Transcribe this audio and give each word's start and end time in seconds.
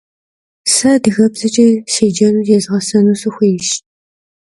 Se 0.73 0.87
adıgebzeç'e 0.95 1.67
sêcenu 1.93 2.41
zezğeş'en 2.47 3.07
sıxuêyş. 3.19 3.69